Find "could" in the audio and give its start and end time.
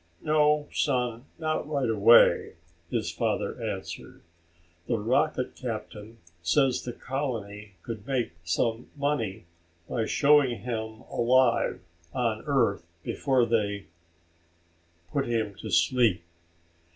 7.83-8.07